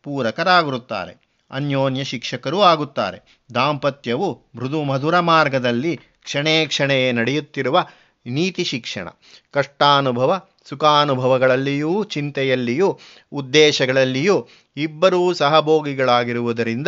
ಪೂರಕರಾಗಿರುತ್ತಾರೆ 0.04 1.32
ಅನ್ಯೋನ್ಯ 1.52 2.04
ಶಿಕ್ಷಕರೂ 2.04 2.62
ಆಗುತ್ತಾರೆ. 2.62 3.44
ದಾಂಪತ್ಯವು 3.54 4.46
ಮೃದು 4.56 4.84
ಮಧುರ 4.84 5.20
ಮಾರ್ಗದಲ್ಲಿ 5.20 6.00
ಕ್ಷಣೇ 6.24 6.66
ಕ್ಷಣೇ 6.66 7.12
ನಡೆಯುತ್ತಿರುವ 7.12 7.86
ನೀತಿ 8.26 8.64
ಶಿಕ್ಷಣ. 8.64 9.08
ಕಷ್ಟಾನುಭವ 9.52 10.48
ಸುಖಾನುಭವಗಳಲ್ಲಿಯೂ, 10.70 12.04
ಚಿಂತೆಯಲ್ಲಿಯೂ, 12.04 13.00
ಉದ್ದೇಶಗಳಲ್ಲಿಯೂ 13.32 14.48
ಇಬ್ಬರೂ 14.78 15.34
ಸಹಭೋಗಿಗಳಾಗಿರುವುದರಿಂದ 15.34 16.88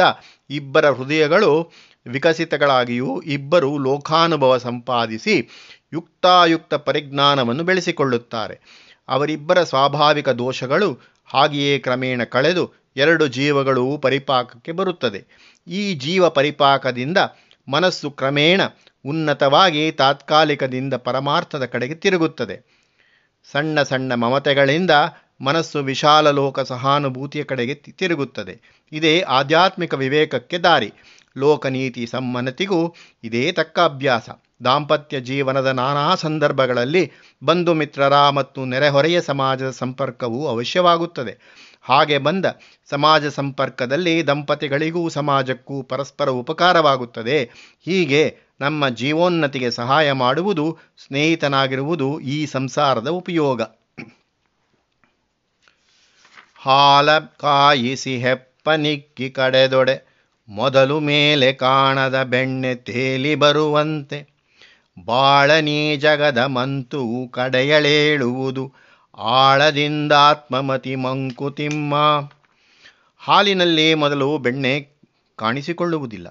ಇಬ್ಬರ 0.49 0.89
ಹೃದಯಗಳು 0.89 1.71
ವಿಕಸಿತಗಳಾಗಿಯೂ 2.07 3.21
ಇಬ್ಬರು 3.21 3.77
ಲೋಕಾನುಭವ 3.77 4.57
ಸಂಪಾದಿಸಿ 4.57 5.49
ಯುಕ್ತಾಯುಕ್ತ 5.93 6.73
ಪರಿಜ್ಞಾನವನ್ನು 6.73 7.63
ಬೆಳೆಸಿಕೊಳ್ಳುತ್ತಾರೆ. 7.63 8.59
ಅವರಿಬ್ಬರ 9.09 9.63
ಸ್ವಾಭಾವಿಕ 9.63 10.29
ದೋಷಗಳು 10.29 10.99
ಹಾಗೆಯೇ 11.25 11.79
ಕ್ರಮೇಣ 11.79 12.23
ಕಳೆದು 12.23 12.73
ಎರಡು 12.95 13.27
ಜೀವಗಳು 13.27 13.97
ಪರಿಪಾಕಕ್ಕೆ 13.97 14.71
ಬರುತ್ತದೆ. 14.71 15.51
ಈ 15.67 15.93
ಜೀವ 15.93 16.29
ಪರಿಪಾಕದಿಂದ 16.29 17.17
ಮನಸ್ಸು 17.69 18.11
ಕ್ರಮೇಣ 18.11 18.61
ಉನ್ನತವಾಗಿ 19.05 19.91
ತಾತ್ಕಾಲಿಕದಿಂದ 19.91 20.93
ಪರಮಾರ್ಥದ 20.93 21.65
ಕಡೆಗೆ 21.65 21.95
ತಿರುಗುತ್ತದೆ. 21.95 22.72
ಸಣ್ಣ 23.51 23.83
ಸಣ್ಣ 23.83 24.13
ಮಮತೆಗಳಿಂದ 24.13 24.91
ಮನಸ್ಸು 25.41 25.79
ವಿಶಾಲ 25.79 26.31
ಲೋಕ 26.31 26.59
ಸಹಾನುಭೂತಿಯ 26.59 27.43
ಕಡೆಗೆ 27.43 27.73
ತಿರುಗುತ್ತದೆ. 27.73 28.85
ಇದೇ 28.91 29.21
ಆಧ್ಯಾತ್ಮಿಕ 29.21 29.93
ವಿವೇಕಕ್ಕೆ 29.93 30.57
ದಾರಿ. 30.57 30.93
ಲೋಕನೀತಿ 31.37 32.07
ಸಮ್ಮನತಿಗೂ 32.07 32.95
ಇದೇ 33.23 33.51
ತಕ್ಕ 33.51 33.79
ಅಭ್ಯಾಸ. 33.79 34.29
ದಾಂಪತ್ಯ 34.63 35.19
ಜೀವನದ 35.19 35.65
ನಾನಾ 35.65 36.15
ಸಂದರ್ಭಗಳಲ್ಲಿ 36.15 37.11
ಬಂಧು 37.43 37.73
ಮಿತ್ರರ 37.73 38.29
ಮತ್ತು 38.29 38.65
ನೆರೆಹೊರೆಯ 38.65 39.21
ಸಮಾಜದ 39.21 39.69
ಸಂಪರ್ಕವು 39.69 40.47
ಅವಶ್ಯವಾಗುತ್ತದೆ. 40.47 41.37
ಹಾಗೆ 41.81 42.17
ಬಂದ 42.17 42.45
ಸಮಾಜ 42.89 43.25
ಸಂಪರ್ಕದಲ್ಲಿ 43.25 44.27
ದಂಪತಿಗಳಿಗೂ 44.27 45.09
ಸಮಾಜಕ್ಕೂ 45.09 45.81
ಪರಸ್ಪರ 45.81 46.29
ಉಪಕಾರವಾಗುತ್ತದೆ. 46.29 47.43
ಹೀಗೆ 47.85 48.37
ನಮ್ಮ 48.63 48.89
ಜೀವೋನ್ನತಿಗೆ 48.89 49.69
ಸಹಾಯ 49.71 50.11
ಮಾಡುವುದು, 50.11 50.65
ಸ್ನೇಹಿತನಾಗಿರುವುದು 51.05 52.19
ಈ 52.19 52.45
ಸಂಸಾರದ 52.45 53.07
ಉಪಯೋಗ. 53.07 53.61
ಹಾಲ 56.57 57.19
ಕಾಯಿಸಿ 57.19 58.13
ಹೆಪ್ಪನಿಕ್ಕಿ 58.17 59.29
ಕಡೆದೊಡೆ, 59.29 59.95
ಮೊದಲು 60.49 60.99
ಮೇಲೆ 60.99 61.53
ಕಾಣದ 61.53 62.23
ಬೆಣ್ಣೆ 62.23 62.75
ತೇಲಿ 62.75 63.35
ಬರುವಂತೆ 63.35 64.19
ಬಾಳನೀ 65.05 65.79
ಜಗದ 65.97 66.37
ಮಂತು 66.37 67.01
ಕಡೆಯಳೇಳುವುದು 67.31 68.63
ಆಳದಿಂದಾತ್ಮಮತಿ 69.17 70.95
ಮಂಕುತಿಮ್ಮ 70.95 71.93
ಹಾಲಿನಲ್ಲಿ 73.21 73.93
ಮೊದಲು 73.93 74.37
ಬೆಣ್ಣೆ 74.37 74.73
ಕಾಣಿಸಿಕೊಳ್ಳುವುದಿಲ್ಲ. 75.39 76.27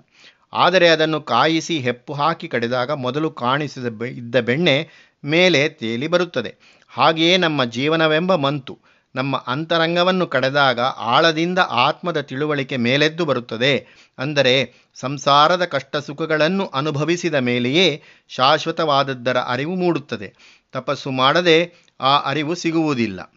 ಆದರೆ 0.52 0.88
ಅದನ್ನು 0.88 1.20
ಕಾಯಿಸಿ 1.20 1.78
ಹೆಪ್ಪು 1.78 2.12
ಹಾಕಿ 2.12 2.48
ಕಡೆದಾಗ 2.48 2.90
ಮೊದಲು 2.90 3.30
ಕಾಣಿಸಿದ 3.30 4.02
ಇದ್ದ 4.02 4.36
ಬೆಣ್ಣೆ 4.36 4.88
ಮೇಲೆ 5.24 5.68
ತೇಲಿ 5.68 6.06
ಬರುತ್ತದೆ. 6.06 6.82
ಹಾಗೆಯೇ 6.88 7.36
ನಮ್ಮ 7.36 7.64
ಜೀವನವೆಂಬ 7.64 8.34
ಮಂತು, 8.34 8.78
ನಮ್ಮ 9.14 9.44
ಅಂತರಂಗವನ್ನು 9.46 10.26
ಕಡೆದಾಗ 10.26 10.80
ಆಳದಿಂದ 10.80 11.58
ಆತ್ಮದ 11.58 12.20
ತಿಳುವಳಿಕೆ 12.20 12.76
ಮೇಲೆದ್ದು 12.76 13.24
ಬರುತ್ತದೆ. 13.24 13.86
ಅಂದರೆ 14.18 14.74
ಸಂಸಾರದ 14.94 15.64
ಕಷ್ಟ 15.64 15.96
ಸುಖಗಳನ್ನು 15.96 16.66
ಅನುಭವಿಸಿದ 16.66 17.34
ಮೇಲೆಯೇ 17.34 18.02
ಶಾಶ್ವತವಾದದ್ದರ 18.28 19.38
ಅರಿವು 19.38 19.74
ಮೂಡುತ್ತದೆ. 19.74 20.34
ತಪಸ್ಸು 20.72 21.10
ಮಾಡದೆ 21.10 21.72
ಆ 22.00 22.18
ಅರಿವು 22.18 22.54
ಸಿಗುವುದಿಲ್ಲ. 22.54 23.32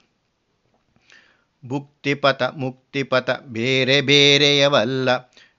ಭುಕ್ತಿಪಥ 1.66 2.44
ಮುಕ್ತಿಪಥ 2.44 3.30
ಬೇರೆ 3.46 4.02
ಬೇರೆಯವಲ್ಲ. 4.02 5.10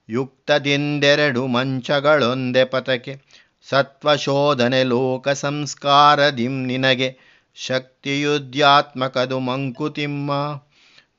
ಯುಕ್ತದಿಂದೆರಡು 0.09 1.47
ಮಂಚಗಳೊಂದೆ 1.47 2.65
ಪಥಕ್ಕೆ 2.65 3.21
ಸತ್ವಶೋಧನೆ 3.69 4.85
ಲೋಕ 4.85 5.29
ಸಂಸ್ಕಾರದಿಂ 5.29 6.67
ನಿನಗೆ. 6.67 7.19
ಶಕ್ತಿಯುದ್ಯಾತ್ಮಕದು 7.55 9.39
ಮಂಕುತಿಮ್ಮ. 9.39 10.33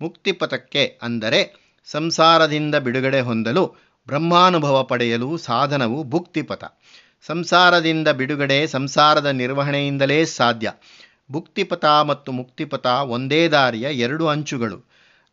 ಮುಕ್ತಿಪಥಕ್ಕೆ 0.02 1.00
ಅಂದರೆ 1.02 1.40
ಸಂಸಾರದಿಂದ 1.86 2.76
ಬಿಡುಗಡೆ 2.76 3.20
ಹೊಂದಲು 3.20 3.76
ಬ್ರಹ್ಮಾನುಭವ 4.08 4.84
ಪಡೆಯಲು 4.84 5.38
ಸಾಧನವು 5.38 6.04
ಭುಕ್ತಿಪಥ 6.04 6.64
ಸಂಸಾರದಿಂದ 7.28 8.08
ಬಿಡುಗಡೆ 8.08 8.68
ಸಂಸಾರದ 8.68 9.26
ನಿರ್ವಹಣೆಯಿಂದಲೇ 9.26 10.26
ಸಾಧ್ಯ. 10.26 10.72
ಭುಕ್ತಿಪಥ 11.32 11.86
ಮತ್ತು 11.86 12.32
ಮುಕ್ತಿಪಥ 12.32 12.86
ಒಂದೇ 12.88 13.48
ದಾರಿಯ 13.48 13.84
ಎರಡು 13.84 14.28
ಅಂಚುಗಳು. 14.28 14.78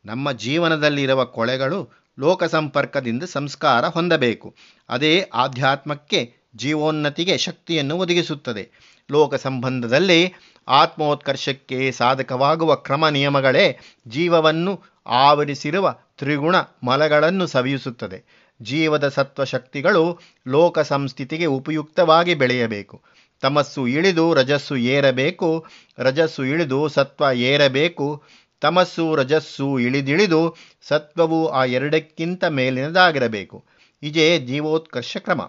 ನಮ್ಮ 0.04 0.32
ಜೀವನದಲ್ಲಿರುವ 0.32 1.25
ಕೊಳೆಗಳು 1.25 2.03
ಲೋಕ 2.18 2.44
ಸಂಪರ್ಕದಿಂದ 2.44 3.23
ಸಂಸ್ಕಾರ 3.23 3.87
ಹೊಂದಬೇಕು. 3.87 4.54
ಅದೇ 4.88 5.21
ಆಧ್ಯಾತ್ಮಕ್ಕೆ 5.35 6.35
ಜೀವೋನ್ನತಿಗೆ 6.56 7.38
ಶಕ್ತಿಯನ್ನು 7.38 7.97
ಒದಗಿಸುತ್ತದೆ. 7.97 8.71
ಲೋಕ 9.11 9.35
ಸಂಬಂಧದಲ್ಲಿ 9.35 10.33
ಆತ್ಮೋತ್ಕರ್ಷಕ್ಕೆ 10.68 11.92
ಸಾಧಕವಾಗುವ 11.92 12.75
ಕ್ರಮ 12.75 13.09
ನಿಯಮಗಳೇ 13.09 13.78
ಜೀವವನ್ನು 14.09 14.80
ಆವರಿಸಿರುವ 15.06 15.94
ತ್ರಿಗುಣ 16.18 16.56
ಮಲಗಳನ್ನು 16.83 17.47
ಸವಿಯಿಸುತ್ತದೆ. 17.47 18.44
ಜೀವದ 18.62 19.09
ಸತ್ವಶಕ್ತಿಗಳು 19.09 20.21
ಲೋಕ 20.49 20.78
ಸಂಸ್ಥಿತಿಗೆ 20.78 21.47
ಉಪಯುಕ್ತವಾಗಿ 21.47 22.35
ಬೆಳೆಯಬೇಕು. 22.35 23.02
ತಮಸ್ಸು 23.40 23.87
ಇಳಿದು 23.87 24.35
ರಜಸ್ಸು 24.35 24.76
ಏರಬೇಕು. 24.76 25.66
ರಜಸ್ಸು 25.99 26.44
ಇಳಿದು 26.44 26.88
ಸತ್ವ 26.88 27.25
ಏರಬೇಕು. 27.33 28.23
ತಮಸ್ಸು 28.64 29.04
ರಜಸ್ಸು 29.16 29.68
ಇಳಿದಿಳಿದು 29.78 30.40
ಸತ್ವವು 30.88 31.40
ಆ 31.49 31.62
ಎರಡಕ್ಕಿಂತ 31.78 32.44
ಮೇಲಿನದಾಗಿರಬೇಕು. 32.59 33.59
ಇದೇ 34.02 34.28
ಜೀವೋತ್ಕರ್ಷ 34.38 35.16
ಕ್ರಮ 35.16 35.42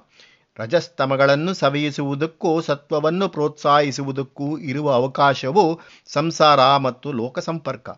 ರಜಸ್ತಮಗಳನ್ನು 0.60 1.54
ಸವಿಯಿಸುವುದಕ್ಕೂ 1.54 2.52
ಸತ್ವವನ್ನು 2.62 3.26
ಪ್ರೋತ್ಸಾಹಿಸುವುದಕ್ಕೂ 3.30 4.48
ಇರುವ 4.70 4.88
ಅವಕಾಶವು 4.94 5.66
ಸಂಸಾರ 6.14 6.62
ಮತ್ತು 6.78 7.12
ಲೋಕ 7.12 7.40
ಸಂಪರ್ಕ 7.40 7.90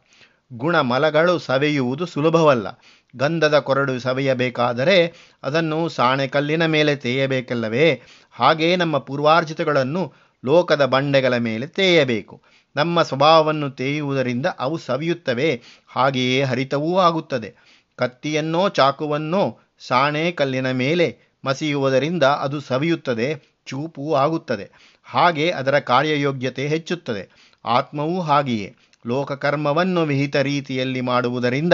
ಗುಣಮಲಗಳು 0.54 1.34
ಸವೆಯುವುದು 1.40 2.06
ಸುಲಭವಲ್ಲ. 2.06 2.68
ಗಂಧದ 3.14 3.58
ಕೊರಡು 3.60 3.94
ಸವೆಯಬೇಕಾದರೆ 4.00 4.98
ಅದನ್ನು 5.44 5.80
ಸಾಣೆಕಲ್ಲಿನ 5.90 6.66
ಮೇಲೆ 6.66 6.96
ತೇಯಬೇಕಲ್ಲವೇ? 6.96 7.88
ಹಾಗೇ 8.32 8.70
ನಮ್ಮ 8.76 8.98
ಪೂರ್ವಾರ್ಜಿತಗಳನ್ನು 8.98 10.04
ಲೋಕದ 10.44 10.84
ಬಂಡೆಗಳ 10.86 11.36
ಮೇಲೆ 11.38 11.68
ತೇಯಬೇಕು. 11.68 12.36
ನಮ್ಮ 12.76 13.02
ಸ್ವಭಾವವನ್ನು 13.02 13.70
ತೇಯುವುದರಿಂದ 13.70 14.46
ಅವು 14.60 14.78
ಸವಿಯುತ್ತವೆ. 14.78 15.62
ಹಾಗೆಯೇ 15.88 16.44
ಹರಿತವೂ 16.44 17.00
ಆಗುತ್ತದೆ. 17.00 17.56
ಕತ್ತಿಯನ್ನೋ 17.96 18.70
ಚಾಕುವನ್ನೋ 18.70 19.60
ಸಾಣೆ 19.80 20.32
ಕಲ್ಲಿನ 20.32 20.72
ಮೇಲೆ 20.72 21.18
ಮಸಿಯುವುದರಿಂದ 21.46 22.24
ಅದು 22.24 22.62
ಸವಿಯುತ್ತದೆ, 22.62 23.58
ಚೂಪು 23.66 24.16
ಆಗುತ್ತದೆ. 24.16 24.70
ಹಾಗೆ 25.04 25.52
ಅದರ 25.52 25.80
ಕಾರ್ಯಯೋಗ್ಯತೆ 25.80 26.68
ಹೆಚ್ಚುತ್ತದೆ. 26.68 27.54
ಆತ್ಮವೂ 27.66 28.22
ಹಾಗೆಯೇ. 28.22 28.76
ಲೋಕಕರ್ಮವನ್ನು 29.08 30.04
ವಿಹಿತ 30.04 30.36
ರೀತಿಯಲ್ಲಿ 30.36 31.02
ಮಾಡುವುದರಿಂದ 31.02 31.74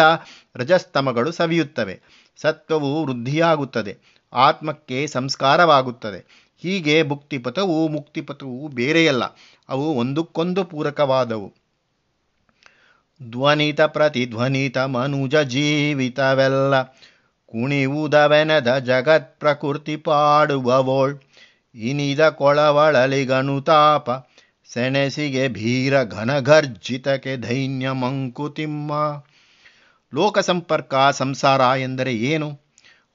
ರಜಸ್ತಮಗಳು 0.56 1.32
ಸವಿಯುತ್ತವೆ. 1.32 2.02
ಸತ್ವವು 2.38 3.06
ವೃದ್ಧಿಯಾಗುತ್ತದೆ. 3.06 3.98
ಆತ್ಮಕ್ಕೆ 4.34 5.08
ಸಂಸ್ಕಾರವಾಗುತ್ತದೆ. 5.08 6.43
ಹೀಗೆ 6.64 7.04
ಭುಕ್ತಿಪಥವು 7.04 7.88
ಮುಕ್ತಿಪಥವು 7.88 8.68
ಬೇರೆಯಲ್ಲ, 8.68 9.24
ಅವು 9.70 9.86
ಒಂದಕ್ಕೊಂದು 9.94 10.64
ಪೂರಕವಾದವು. 10.64 11.54
ಧ್ವನಿತ 13.22 13.82
ಪ್ರತಿಧ್ವನಿತ 13.82 14.78
ಮನುಜ 14.78 15.36
ಜೀವಿತವೆಲ್ಲ 15.36 16.82
ಕುಣಿವುದವೆನದ 17.52 18.78
ಜಗತ್ 18.80 19.40
ಪ್ರಕೃತಿ 19.40 19.96
ಪಾಡುವವೋಳ್. 19.98 21.16
ಇನಿದ 21.76 22.30
ಕೊಳವಳಲಿಗನುತಾಪ 22.30 24.10
ಸೆಣಸಿಗೆ 24.74 25.48
ಭೀರ 25.48 26.04
ಘನಘರ್ಜಿತಕ್ಕೆ 26.04 27.38
ಧೈನ್ಯ 27.38 27.92
ಮಂಕುತಿಮ್ಮ. 27.92 28.92
ಲೋಕ 30.14 30.40
ಸಂಪರ್ಕ 30.40 30.96
ಸಂಸಾರ 31.12 31.62
ಎಂದರೆ 31.80 32.14
ಏನು? 32.14 32.50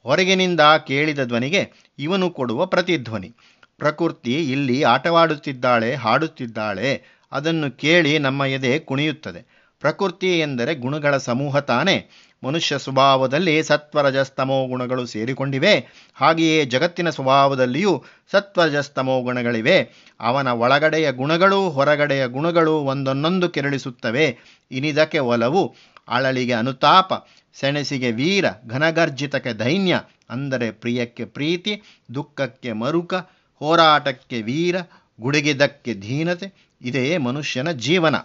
ಹೊರಗಿನಿಂದ 0.04 0.60
ಕೇಳಿದ 0.86 1.24
ಧ್ವನಿಗೆ 1.24 1.87
ಇವನು 1.98 2.30
ಕೊಡುವ 2.30 2.66
ಪ್ರತಿಧ್ವನಿ 2.66 3.34
ಪ್ರಕೃತಿ 3.78 4.52
ಇಲ್ಲಿ 4.52 4.82
ಆಟವಾಡುತ್ತಿದ್ದಾಳೆ, 4.82 5.94
ಹಾಡುತ್ತಿದ್ದಾಳೆ. 5.94 7.02
ಅದನ್ನು 7.32 7.76
ಕೇಳಿ 7.76 8.18
ನಮ್ಮ 8.18 8.42
ಎದೆ 8.42 8.78
ಕುಣಿಯುತ್ತದೆ. 8.78 9.68
ಪ್ರಕೃತಿ 9.80 10.40
ಎಂದರೆ 10.40 10.74
ಗುಣಗಳ 10.74 11.16
ಸಮೂಹ 11.16 11.58
ತಾನೇ. 11.58 12.10
ಮನುಷ್ಯ 12.44 12.78
ಸ್ವಭಾವದಲ್ಲಿ 12.78 13.62
ಸತ್ವರಜಸ್ತಮೋ 13.62 14.66
ಗುಣಗಳು 14.66 15.06
ಸೇರಿಕೊಂಡಿವೆ. 15.06 15.86
ಹಾಗೆಯೇ 16.14 16.64
ಜಗತ್ತಿನ 16.64 17.10
ಸ್ವಭಾವದಲ್ಲಿಯೂ 17.10 18.04
ಸತ್ವರಜಸ್ತಮೋ 18.30 19.20
ಗುಣಗಳಿವೆ. 19.20 19.82
ಅವನ 20.20 20.48
ಒಳಗಡೆಯ 20.48 21.12
ಗುಣಗಳು 21.12 21.70
ಹೊರಗಡೆಯ 21.70 22.26
ಗುಣಗಳು 22.26 22.72
ಒಂದನ್ನೊಂದು 22.72 23.48
ಕೆರಳಿಸುತ್ತವೆ. 23.48 24.38
ಇನಿದಕ್ಕೆ 24.70 25.18
ಒಲವು 25.18 25.74
ಅಳಲಿಗೆ 26.08 26.52
ಅನುತಾಪ, 26.52 27.12
ಸೆಣಸಿಗೆ 27.54 28.10
ವೀರ, 28.10 28.44
ಘನಗರ್ಜಿತಕ್ಕೆ 28.66 29.52
ದೈನ್ಯ, 29.52 30.00
ಅಂದರೆ 30.30 30.70
ಪ್ರಿಯಕ್ಕೆ 30.70 31.24
ಪ್ರೀತಿ, 31.24 31.82
ದುಃಖಕ್ಕೆ 32.14 32.72
ಮರುಕ, 32.72 33.14
ಹೋರಾಟಕ್ಕೆ 33.60 34.42
ವೀರ 34.42 34.76
ಗುಡುಗಿದಕ್ಕೆ 35.20 35.94
ಧೀನತೆ 35.94 36.68
ಇದೇ 36.82 37.18
ಮನುಷ್ಯನ 37.18 37.70
ಜೀವನ. 37.70 38.16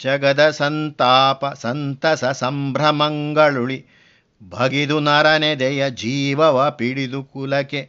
ಜಗದ 0.00 0.50
ಸಂತಾಪ, 0.50 1.46
ಸಂತಸ, 1.46 2.24
ಸಂಭ್ರಮಂಗಳುಳಿ, 2.24 3.84
ಭಗಿದು 4.42 5.00
ನರನೆದೆಯ 5.00 5.90
ಜೀವವ 5.90 6.70
ಪಿಡಿದು 6.70 7.22
ಕುಲಕೆ 7.22 7.82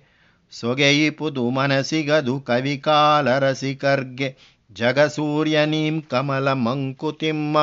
ಸೊಗೆಯಿಪುದು 0.51 1.49
ಮನಸಿಗದು 1.49 2.39
ಕವಿಕಾಲರಸಿಕರ್ಗೆ 2.39 4.37
ಜಗಸೂರ್ಯನೀಂ 4.71 6.01
ಕಮಲ 6.01 6.53
ಮಂಕುತಿಮ್ಮ. 6.53 7.57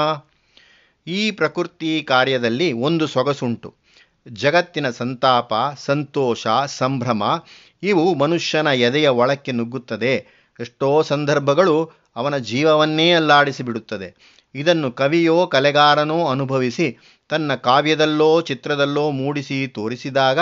ಈ 1.08 1.30
ಪ್ರಕೃತಿ 1.30 2.02
ಕಾರ್ಯದಲ್ಲಿ 2.02 2.72
ಒಂದು 2.72 3.06
ಸೊಗಸುಂಟು. 3.06 3.74
ಜಗತ್ತಿನ 4.32 4.90
ಸಂತಾಪ, 4.90 5.52
ಸಂತೋಷ, 5.76 6.46
ಸಂಭ್ರಮ, 6.66 7.22
ಇವು 7.82 8.14
ಮನುಷ್ಯನ 8.14 8.66
ಎದೆಯ 8.66 9.08
ಒಳಕ್ಕೆ 9.08 9.52
ನುಗ್ಗುತ್ತದೆ. 9.52 10.26
ಎಷ್ಟೋ 10.60 11.02
ಸಂದರ್ಭಗಳು 11.02 11.90
ಅವನ 12.16 12.36
ಜೀವವನ್ನೇ 12.36 13.12
ಅಲ್ಲಾಡಿಸಿಬಿಡುತ್ತದೆ. 13.12 14.38
ಇದನ್ನು 14.54 14.92
ಕವಿಯೋ 14.92 15.46
ಕಲೆಗಾರನೋ 15.46 16.26
ಅನುಭವಿಸಿ 16.26 16.98
ತನ್ನ 17.28 17.54
ಕಾವ್ಯದಲ್ಲೋ 17.54 18.40
ಚಿತ್ರದಲ್ಲೋ 18.40 19.10
ಮೂಡಿಸಿ 19.10 19.66
ತೋರಿಸಿದಾಗ 19.68 20.38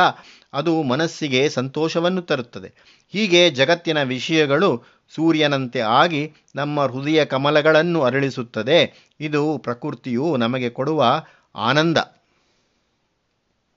ಅದು 0.52 0.82
ಮನಸ್ಸಿಗೆ 0.82 1.48
ಸಂತೋಷವನ್ನು 1.48 2.22
ತರುತ್ತದೆ. 2.22 2.72
ಹೀಗೆ 3.12 3.50
ಜಗತ್ತಿನ 3.50 4.02
ವಿಷಯಗಳು 4.02 4.84
ಸೂರ್ಯನಂತೆ 5.14 5.80
ಆಗಿ 5.80 6.32
ನಮ್ಮ 6.54 6.80
ಹೃದಯ 6.80 7.24
ಕಮಲಗಳನ್ನು 7.24 8.02
ಅರಳಿಸುತ್ತದೆ. 8.02 9.05
ಇದು 9.20 9.58
ಪ್ರಕೃತಿಯು 9.58 10.36
ನಮಗೆ 10.36 10.70
ಕೊಡುವ 10.70 11.02
ಆನಂದ. 11.54 11.98